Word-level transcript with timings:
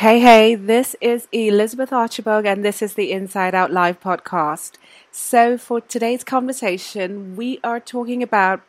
Hey, 0.00 0.20
hey, 0.20 0.54
this 0.56 0.94
is 1.00 1.26
Elizabeth 1.32 1.90
Archibald, 1.90 2.44
and 2.44 2.62
this 2.62 2.82
is 2.82 2.92
the 2.92 3.10
Inside 3.12 3.54
Out 3.54 3.72
Live 3.72 3.98
podcast. 3.98 4.72
So, 5.10 5.56
for 5.56 5.80
today's 5.80 6.22
conversation, 6.22 7.34
we 7.34 7.60
are 7.64 7.80
talking 7.80 8.22
about 8.22 8.60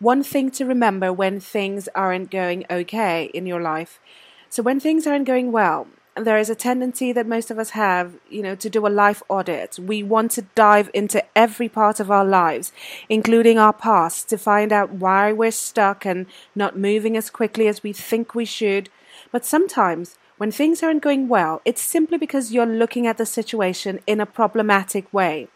one 0.00 0.24
thing 0.24 0.50
to 0.50 0.66
remember 0.66 1.12
when 1.12 1.38
things 1.38 1.88
aren't 1.94 2.32
going 2.32 2.64
okay 2.68 3.30
in 3.32 3.46
your 3.46 3.60
life. 3.60 4.00
So, 4.50 4.64
when 4.64 4.80
things 4.80 5.06
aren't 5.06 5.24
going 5.24 5.52
well, 5.52 5.86
there 6.16 6.36
is 6.36 6.50
a 6.50 6.56
tendency 6.56 7.12
that 7.12 7.28
most 7.28 7.52
of 7.52 7.60
us 7.60 7.70
have, 7.70 8.14
you 8.28 8.42
know, 8.42 8.56
to 8.56 8.68
do 8.68 8.84
a 8.84 8.88
life 8.88 9.22
audit. 9.28 9.78
We 9.78 10.02
want 10.02 10.32
to 10.32 10.46
dive 10.56 10.90
into 10.92 11.24
every 11.38 11.68
part 11.68 12.00
of 12.00 12.10
our 12.10 12.24
lives, 12.24 12.72
including 13.08 13.56
our 13.56 13.72
past, 13.72 14.28
to 14.30 14.36
find 14.36 14.72
out 14.72 14.90
why 14.90 15.32
we're 15.32 15.52
stuck 15.52 16.04
and 16.04 16.26
not 16.56 16.76
moving 16.76 17.16
as 17.16 17.30
quickly 17.30 17.68
as 17.68 17.84
we 17.84 17.92
think 17.92 18.34
we 18.34 18.44
should. 18.44 18.88
But 19.30 19.44
sometimes, 19.46 20.18
when 20.42 20.50
things 20.50 20.82
aren't 20.82 21.04
going 21.04 21.28
well, 21.28 21.62
it's 21.64 21.80
simply 21.80 22.18
because 22.18 22.50
you're 22.50 22.66
looking 22.66 23.06
at 23.06 23.16
the 23.16 23.24
situation 23.24 24.00
in 24.08 24.20
a 24.20 24.26
problematic 24.26 25.06
way. 25.14 25.46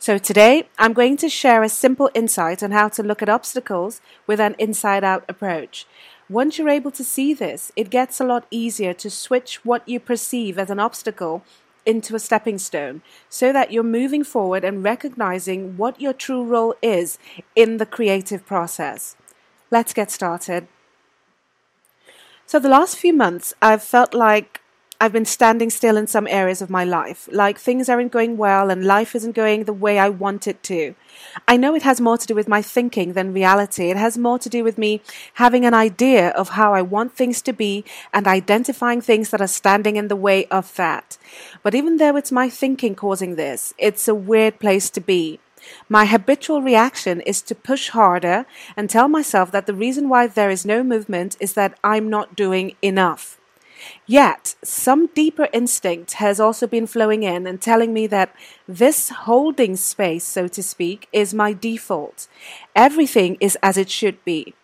So 0.00 0.18
today, 0.18 0.68
I'm 0.76 0.92
going 0.92 1.16
to 1.18 1.28
share 1.28 1.62
a 1.62 1.68
simple 1.68 2.10
insight 2.12 2.60
on 2.60 2.72
how 2.72 2.88
to 2.88 3.04
look 3.04 3.22
at 3.22 3.28
obstacles 3.28 4.00
with 4.26 4.40
an 4.40 4.56
inside 4.58 5.04
out 5.04 5.24
approach. 5.28 5.86
Once 6.28 6.58
you're 6.58 6.68
able 6.68 6.90
to 6.90 7.04
see 7.04 7.32
this, 7.32 7.70
it 7.76 7.88
gets 7.88 8.18
a 8.18 8.24
lot 8.24 8.48
easier 8.50 8.92
to 8.94 9.10
switch 9.10 9.64
what 9.64 9.88
you 9.88 10.00
perceive 10.00 10.58
as 10.58 10.70
an 10.70 10.80
obstacle 10.80 11.44
into 11.86 12.16
a 12.16 12.18
stepping 12.18 12.58
stone 12.58 13.00
so 13.28 13.52
that 13.52 13.70
you're 13.70 13.84
moving 13.84 14.24
forward 14.24 14.64
and 14.64 14.82
recognizing 14.82 15.76
what 15.76 16.00
your 16.00 16.12
true 16.12 16.42
role 16.42 16.74
is 16.82 17.16
in 17.54 17.76
the 17.76 17.86
creative 17.86 18.44
process. 18.44 19.14
Let's 19.70 19.92
get 19.92 20.10
started. 20.10 20.66
So, 22.52 22.58
the 22.58 22.68
last 22.68 22.98
few 22.98 23.14
months, 23.14 23.54
I've 23.62 23.82
felt 23.82 24.12
like 24.12 24.60
I've 25.00 25.10
been 25.10 25.24
standing 25.24 25.70
still 25.70 25.96
in 25.96 26.06
some 26.06 26.26
areas 26.26 26.60
of 26.60 26.68
my 26.68 26.84
life, 26.84 27.26
like 27.32 27.58
things 27.58 27.88
aren't 27.88 28.12
going 28.12 28.36
well 28.36 28.68
and 28.68 28.84
life 28.84 29.14
isn't 29.14 29.34
going 29.34 29.64
the 29.64 29.72
way 29.72 29.98
I 29.98 30.10
want 30.10 30.46
it 30.46 30.62
to. 30.64 30.94
I 31.48 31.56
know 31.56 31.74
it 31.74 31.82
has 31.82 31.98
more 31.98 32.18
to 32.18 32.26
do 32.26 32.34
with 32.34 32.48
my 32.48 32.60
thinking 32.60 33.14
than 33.14 33.32
reality. 33.32 33.90
It 33.90 33.96
has 33.96 34.18
more 34.18 34.38
to 34.38 34.50
do 34.50 34.62
with 34.62 34.76
me 34.76 35.00
having 35.32 35.64
an 35.64 35.72
idea 35.72 36.28
of 36.28 36.50
how 36.50 36.74
I 36.74 36.82
want 36.82 37.14
things 37.14 37.40
to 37.40 37.54
be 37.54 37.86
and 38.12 38.26
identifying 38.26 39.00
things 39.00 39.30
that 39.30 39.40
are 39.40 39.46
standing 39.46 39.96
in 39.96 40.08
the 40.08 40.14
way 40.14 40.44
of 40.48 40.76
that. 40.76 41.16
But 41.62 41.74
even 41.74 41.96
though 41.96 42.16
it's 42.16 42.30
my 42.30 42.50
thinking 42.50 42.94
causing 42.94 43.36
this, 43.36 43.72
it's 43.78 44.08
a 44.08 44.14
weird 44.14 44.58
place 44.58 44.90
to 44.90 45.00
be. 45.00 45.40
My 45.88 46.06
habitual 46.06 46.62
reaction 46.62 47.20
is 47.20 47.42
to 47.42 47.54
push 47.54 47.90
harder 47.90 48.46
and 48.76 48.88
tell 48.88 49.08
myself 49.08 49.50
that 49.52 49.66
the 49.66 49.74
reason 49.74 50.08
why 50.08 50.26
there 50.26 50.50
is 50.50 50.66
no 50.66 50.82
movement 50.82 51.36
is 51.40 51.54
that 51.54 51.78
I'm 51.82 52.08
not 52.08 52.36
doing 52.36 52.76
enough. 52.82 53.38
Yet, 54.06 54.54
some 54.62 55.08
deeper 55.08 55.48
instinct 55.52 56.12
has 56.14 56.38
also 56.38 56.66
been 56.66 56.86
flowing 56.86 57.22
in 57.22 57.46
and 57.46 57.60
telling 57.60 57.92
me 57.92 58.06
that 58.08 58.34
this 58.68 59.08
holding 59.08 59.76
space, 59.76 60.24
so 60.24 60.46
to 60.48 60.62
speak, 60.62 61.08
is 61.12 61.34
my 61.34 61.52
default. 61.52 62.28
Everything 62.76 63.36
is 63.40 63.58
as 63.62 63.76
it 63.76 63.90
should 63.90 64.24
be. 64.24 64.54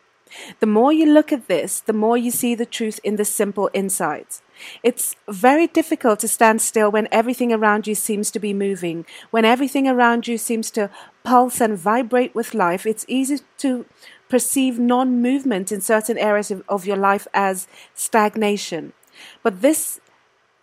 The 0.61 0.67
more 0.67 0.93
you 0.93 1.07
look 1.07 1.33
at 1.33 1.48
this, 1.48 1.81
the 1.81 1.93
more 1.93 2.17
you 2.17 2.31
see 2.31 2.55
the 2.55 2.67
truth 2.67 3.01
in 3.03 3.17
the 3.17 3.25
simple 3.25 3.71
insights. 3.73 4.43
It's 4.83 5.15
very 5.29 5.67
difficult 5.67 6.19
to 6.21 6.29
stand 6.29 6.61
still 6.61 6.91
when 6.91 7.09
everything 7.12 7.53
around 7.53 7.87
you 7.87 7.95
seems 7.95 8.31
to 8.33 8.41
be 8.41 8.53
moving, 8.53 9.06
when 9.31 9.45
everything 9.45 9.87
around 9.87 10.27
you 10.27 10.39
seems 10.39 10.71
to 10.73 10.91
pulse 11.23 11.61
and 11.61 11.79
vibrate 11.79 12.34
with 12.34 12.55
life. 12.55 12.87
It's 12.87 13.05
easy 13.09 13.39
to 13.59 13.87
perceive 14.29 14.79
non 14.79 15.23
movement 15.23 15.73
in 15.73 15.81
certain 15.81 16.19
areas 16.19 16.51
of, 16.51 16.62
of, 16.69 16.87
your 16.87 16.97
life 16.97 17.27
as 17.33 17.67
stagnation. 17.95 18.93
But 19.43 19.62
this 19.62 20.01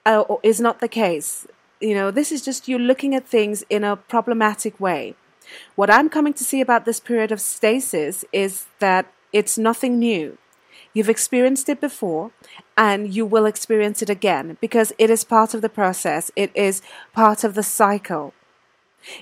uh, 0.06 0.24
is 0.44 0.60
not 0.60 0.80
the 0.80 0.88
case. 0.88 1.48
You 1.80 1.94
know, 1.94 2.12
this 2.12 2.32
is 2.32 2.44
just 2.44 2.68
you 2.68 2.78
looking 2.78 3.16
at 3.16 3.28
things 3.28 3.64
in 3.70 3.84
a 3.84 3.96
problematic 3.96 4.80
way. 4.80 5.16
What 5.76 5.90
I'm 5.90 6.10
coming 6.10 6.34
to 6.34 6.44
see 6.44 6.62
about 6.62 6.86
this 6.86 7.00
period 7.00 7.32
of 7.32 7.42
stasis 7.42 8.26
is 8.32 8.66
that 8.80 9.12
it's 9.36 9.58
nothing 9.58 10.00
new. 10.00 10.38
You've 10.94 11.10
experienced 11.10 11.68
it 11.68 11.82
before 11.82 12.32
and 12.78 13.14
you 13.14 13.26
will 13.26 13.46
experience 13.46 14.02
it 14.02 14.10
again 14.10 14.58
because 14.62 14.94
it 14.98 15.10
is 15.10 15.26
part 15.26 15.54
of 15.54 15.62
the 15.62 15.68
process. 15.68 16.32
It 16.38 16.52
is 16.56 16.82
part 17.12 17.44
of 17.44 17.54
the 17.54 17.62
cycle. 17.62 18.34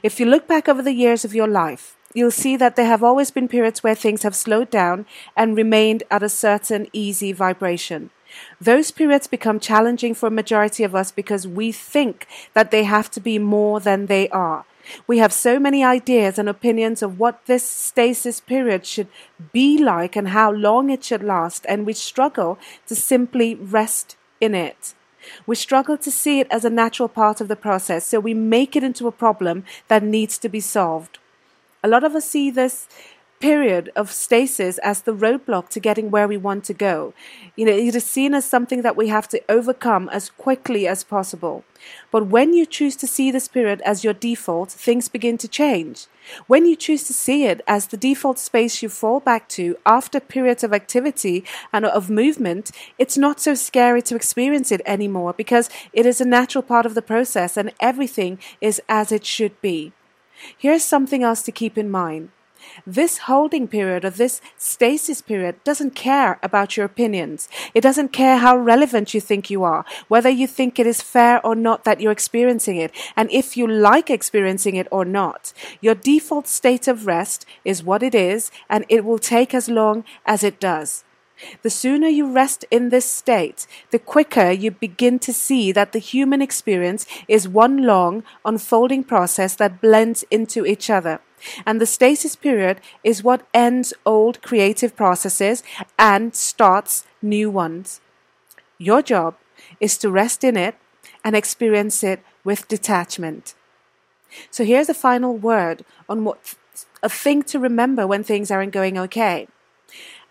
If 0.04 0.20
you 0.20 0.28
look 0.28 0.48
back 0.48 0.70
over 0.70 0.84
the 0.84 0.94
years 0.94 1.26
of 1.26 1.34
your 1.34 1.48
life, 1.48 1.98
you'll 2.14 2.30
see 2.30 2.56
that 2.58 2.76
there 2.76 2.86
have 2.86 3.04
always 3.04 3.32
been 3.32 3.48
periods 3.48 3.82
where 3.82 3.96
things 3.96 4.22
have 4.22 4.36
slowed 4.36 4.70
down 4.70 5.08
and 5.36 5.58
remained 5.58 6.04
at 6.12 6.22
a 6.22 6.30
certain 6.30 6.86
easy 6.94 7.32
vibration. 7.34 8.12
Those 8.62 8.92
periods 8.92 9.26
become 9.26 9.60
challenging 9.60 10.14
for 10.14 10.28
a 10.28 10.40
majority 10.42 10.84
of 10.84 10.94
us 10.94 11.12
because 11.12 11.48
we 11.48 11.72
think 11.72 12.28
that 12.54 12.70
they 12.70 12.84
have 12.84 13.10
to 13.12 13.20
be 13.20 13.40
more 13.40 13.80
than 13.80 14.06
they 14.06 14.30
are. 14.30 14.66
We 15.08 15.18
have 15.20 15.34
so 15.34 15.60
many 15.60 15.84
ideas 15.84 16.38
and 16.38 16.50
opinions 16.50 17.02
of 17.02 17.20
what 17.20 17.46
this 17.46 17.64
stasis 17.64 18.40
period 18.40 18.86
should 18.86 19.08
be 19.52 19.78
like 19.78 20.16
and 20.16 20.30
how 20.30 20.52
long 20.52 20.90
it 20.90 21.04
should 21.04 21.24
last, 21.24 21.66
and 21.70 21.86
we 21.86 21.94
struggle 21.94 22.58
to 22.88 22.96
simply 22.96 23.56
rest 23.56 24.16
in 24.42 24.54
it. 24.56 24.94
We 25.46 25.56
struggle 25.56 25.98
to 25.98 26.12
see 26.12 26.40
it 26.40 26.48
as 26.52 26.66
a 26.66 26.70
natural 26.70 27.08
part 27.08 27.40
of 27.40 27.48
the 27.48 27.56
process, 27.56 28.06
so 28.06 28.20
we 28.20 28.34
make 28.34 28.76
it 28.76 28.84
into 28.84 29.08
a 29.08 29.12
problem 29.12 29.64
that 29.88 30.04
needs 30.04 30.38
to 30.40 30.50
be 30.50 30.60
solved. 30.60 31.20
A 31.82 31.88
lot 31.88 32.04
of 32.04 32.16
us 32.16 32.30
see 32.30 32.50
this 32.50 32.88
period 33.44 33.92
of 33.94 34.10
stasis 34.10 34.78
as 34.78 35.02
the 35.02 35.14
roadblock 35.14 35.68
to 35.68 35.78
getting 35.78 36.10
where 36.10 36.30
we 36.30 36.38
want 36.38 36.64
to 36.64 36.74
go. 36.74 37.14
You 37.58 37.66
know, 37.66 37.74
it 37.74 37.94
is 37.94 38.06
seen 38.06 38.34
as 38.34 38.46
something 38.46 38.84
that 38.84 38.96
we 38.96 39.10
have 39.10 39.28
to 39.28 39.44
overcome 39.50 40.08
as 40.14 40.30
quickly 40.30 40.88
as 40.88 41.04
possible. 41.04 41.66
But 42.10 42.28
when 42.28 42.54
you 42.54 42.66
choose 42.66 42.96
to 42.96 43.06
see 43.06 43.32
this 43.32 43.50
period 43.50 43.82
as 43.82 44.02
your 44.02 44.14
default, 44.14 44.72
things 44.72 45.10
begin 45.10 45.38
to 45.40 45.50
change. 45.50 46.08
When 46.48 46.66
you 46.66 46.78
choose 46.78 47.04
to 47.04 47.14
see 47.14 47.44
it 47.44 47.60
as 47.68 47.88
the 47.88 47.98
default 47.98 48.40
space 48.40 48.82
you 48.82 48.88
fall 48.88 49.20
back 49.20 49.50
to 49.50 49.76
after 49.86 50.22
periods 50.22 50.64
of 50.64 50.72
activity 50.72 51.44
and 51.74 51.84
of 51.84 52.10
movement, 52.10 52.72
it's 52.98 53.18
not 53.18 53.42
so 53.42 53.56
scary 53.56 54.02
to 54.04 54.16
experience 54.16 54.72
it 54.72 54.82
anymore 54.86 55.34
because 55.34 55.70
it 55.92 56.06
is 56.06 56.22
a 56.22 56.34
natural 56.38 56.62
part 56.62 56.86
of 56.86 56.96
the 56.96 57.02
process 57.02 57.58
and 57.58 57.74
everything 57.82 58.40
is 58.62 58.82
as 58.88 59.12
it 59.12 59.26
should 59.26 59.60
be. 59.60 59.92
Here's 60.58 60.86
something 60.86 61.24
else 61.24 61.42
to 61.42 61.52
keep 61.52 61.78
in 61.78 61.92
mind. 61.92 62.30
This 62.86 63.20
holding 63.20 63.68
period 63.68 64.06
or 64.06 64.10
this 64.10 64.42
stasis 64.58 65.22
period 65.22 65.64
doesn't 65.64 65.96
care 65.96 66.40
about 66.44 66.76
your 66.76 66.86
opinions. 66.86 67.50
It 67.74 67.82
doesn't 67.82 68.14
care 68.14 68.38
how 68.38 68.58
relevant 68.58 69.14
you 69.14 69.22
think 69.22 69.50
you 69.50 69.64
are, 69.64 69.86
whether 70.08 70.30
you 70.30 70.48
think 70.48 70.80
it 70.80 70.88
is 70.88 71.02
fair 71.02 71.46
or 71.46 71.56
not 71.56 71.84
that 71.84 72.02
you're 72.02 72.12
experiencing 72.12 72.78
it, 72.78 72.92
and 73.16 73.32
if 73.32 73.56
you 73.58 73.68
like 73.68 74.10
experiencing 74.10 74.76
it 74.76 74.88
or 74.92 75.06
not. 75.06 75.54
Your 75.82 75.96
default 75.96 76.48
state 76.48 76.88
of 76.88 77.08
rest 77.08 77.46
is 77.64 77.84
what 77.84 78.04
it 78.04 78.16
is, 78.16 78.52
and 78.70 78.86
it 78.90 79.06
will 79.06 79.20
take 79.20 79.54
as 79.54 79.70
long 79.70 80.04
as 80.26 80.44
it 80.44 80.60
does. 80.60 81.04
The 81.62 81.70
sooner 81.70 82.08
you 82.08 82.32
rest 82.32 82.64
in 82.72 82.90
this 82.90 83.06
state, 83.06 83.68
the 83.92 84.00
quicker 84.00 84.52
you 84.52 84.72
begin 84.72 85.20
to 85.20 85.34
see 85.34 85.72
that 85.72 85.92
the 85.92 86.00
human 86.00 86.42
experience 86.42 87.06
is 87.28 87.48
one 87.48 87.84
long, 87.84 88.24
unfolding 88.46 89.04
process 89.04 89.56
that 89.56 89.82
blends 89.82 90.24
into 90.30 90.66
each 90.66 90.90
other. 90.90 91.20
And 91.66 91.80
the 91.80 91.86
stasis 91.86 92.36
period 92.36 92.80
is 93.04 93.24
what 93.24 93.48
ends 93.54 93.94
old 94.06 94.42
creative 94.42 94.96
processes 94.96 95.64
and 95.98 96.36
starts 96.36 97.06
new 97.22 97.50
ones. 97.50 98.02
Your 98.78 99.02
job 99.02 99.36
is 99.80 99.98
to 100.00 100.10
rest 100.10 100.44
in 100.44 100.58
it 100.58 100.76
and 101.24 101.36
experience 101.36 102.04
it 102.04 102.22
with 102.44 102.68
detachment. 102.68 103.56
So 104.50 104.64
here's 104.64 104.90
a 104.90 104.94
final 104.94 105.36
word 105.38 105.86
on 106.10 106.24
what 106.24 106.56
a 107.02 107.10
thing 107.10 107.44
to 107.44 107.60
remember 107.60 108.08
when 108.08 108.24
things 108.24 108.50
aren't 108.50 108.74
going 108.74 108.98
okay. 108.98 109.48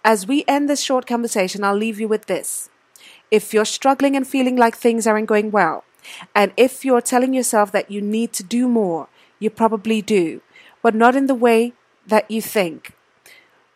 As 0.04 0.26
we 0.26 0.44
end 0.48 0.68
this 0.68 0.82
short 0.82 1.06
conversation, 1.06 1.62
I'll 1.62 1.76
leave 1.76 2.00
you 2.00 2.08
with 2.08 2.26
this. 2.26 2.68
If 3.30 3.54
you're 3.54 3.64
struggling 3.64 4.16
and 4.16 4.26
feeling 4.26 4.56
like 4.56 4.76
things 4.76 5.06
aren't 5.06 5.28
going 5.28 5.50
well, 5.50 5.84
and 6.34 6.52
if 6.56 6.84
you're 6.84 7.00
telling 7.00 7.32
yourself 7.32 7.70
that 7.72 7.90
you 7.90 8.00
need 8.00 8.32
to 8.34 8.42
do 8.42 8.68
more, 8.68 9.08
you 9.38 9.50
probably 9.50 10.02
do 10.02 10.40
but 10.82 10.94
not 10.94 11.16
in 11.16 11.26
the 11.26 11.34
way 11.34 11.72
that 12.06 12.30
you 12.30 12.42
think. 12.42 12.92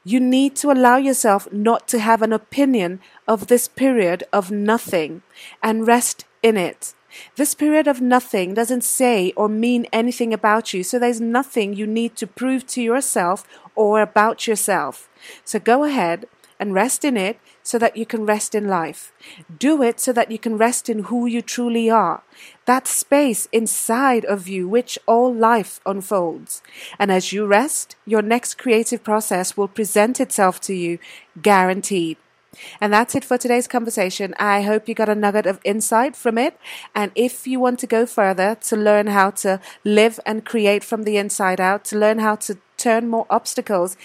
You 0.04 0.20
need 0.20 0.54
to 0.56 0.70
allow 0.70 0.98
yourself 0.98 1.50
not 1.52 1.88
to 1.88 1.98
have 1.98 2.22
an 2.22 2.32
opinion 2.32 3.00
of 3.26 3.46
this 3.46 3.66
period 3.66 4.24
of 4.32 4.50
nothing 4.50 5.22
and 5.62 5.86
rest 5.86 6.24
in 6.42 6.56
it. 6.56 6.94
This 7.36 7.54
period 7.54 7.88
of 7.88 8.00
nothing 8.00 8.54
doesn't 8.54 8.84
say 8.84 9.32
or 9.36 9.48
mean 9.48 9.86
anything 9.92 10.32
about 10.32 10.72
you, 10.72 10.82
so 10.82 10.98
there's 10.98 11.20
nothing 11.20 11.74
you 11.74 11.86
need 11.86 12.14
to 12.16 12.26
prove 12.26 12.66
to 12.68 12.82
yourself 12.82 13.46
or 13.74 14.00
about 14.00 14.46
yourself. 14.46 15.08
So 15.44 15.58
go 15.58 15.84
ahead 15.84 16.26
and 16.58 16.74
rest 16.74 17.04
in 17.04 17.16
it 17.16 17.38
so 17.62 17.78
that 17.78 17.96
you 17.96 18.06
can 18.06 18.26
rest 18.26 18.54
in 18.54 18.68
life. 18.68 19.12
Do 19.58 19.82
it 19.82 20.00
so 20.00 20.12
that 20.12 20.30
you 20.30 20.38
can 20.38 20.56
rest 20.56 20.88
in 20.88 21.04
who 21.04 21.26
you 21.26 21.42
truly 21.42 21.90
are. 21.90 22.22
That 22.64 22.86
space 22.86 23.48
inside 23.52 24.24
of 24.24 24.48
you 24.48 24.68
which 24.68 24.98
all 25.06 25.32
life 25.32 25.80
unfolds. 25.84 26.62
And 26.98 27.10
as 27.10 27.32
you 27.32 27.46
rest, 27.46 27.96
your 28.04 28.22
next 28.22 28.58
creative 28.58 29.02
process 29.02 29.56
will 29.56 29.68
present 29.68 30.20
itself 30.20 30.60
to 30.62 30.74
you, 30.74 30.98
guaranteed. 31.40 32.16
And 32.80 32.92
that's 32.92 33.14
it 33.14 33.24
for 33.24 33.38
today's 33.38 33.68
conversation. 33.68 34.34
I 34.38 34.62
hope 34.62 34.88
you 34.88 34.94
got 34.94 35.08
a 35.08 35.14
nugget 35.14 35.46
of 35.46 35.60
insight 35.64 36.16
from 36.16 36.38
it. 36.38 36.58
And 36.94 37.12
if 37.14 37.46
you 37.46 37.60
want 37.60 37.78
to 37.80 37.86
go 37.86 38.06
further 38.06 38.54
to 38.62 38.76
learn 38.76 39.08
how 39.08 39.30
to 39.42 39.60
live 39.84 40.18
and 40.24 40.44
create 40.44 40.84
from 40.84 41.02
the 41.02 41.16
inside 41.16 41.60
out, 41.60 41.84
to 41.86 41.98
learn 41.98 42.18
how 42.18 42.36
to 42.36 42.58
turn 42.86 43.08
more 43.08 43.26
obstacles 43.28 43.96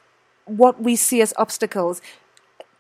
what 0.46 0.82
we 0.82 0.96
see 0.96 1.22
as 1.22 1.34
obstacles 1.38 2.02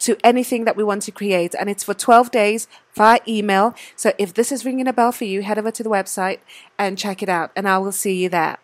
to 0.05 0.17
anything 0.23 0.65
that 0.65 0.75
we 0.75 0.83
want 0.83 1.01
to 1.03 1.11
create. 1.11 1.55
And 1.59 1.69
it's 1.69 1.83
for 1.83 1.93
12 1.93 2.31
days 2.31 2.67
via 2.93 3.19
email. 3.27 3.75
So 3.95 4.13
if 4.17 4.33
this 4.33 4.51
is 4.51 4.63
ringing 4.63 4.87
a 4.87 4.93
bell 4.93 5.11
for 5.11 5.25
you, 5.25 5.41
head 5.41 5.57
over 5.57 5.71
to 5.71 5.83
the 5.83 5.89
website 5.89 6.39
and 6.77 6.97
check 6.97 7.23
it 7.23 7.29
out, 7.29 7.51
and 7.55 7.67
I 7.67 7.77
will 7.79 7.91
see 7.91 8.21
you 8.21 8.29
there. 8.29 8.57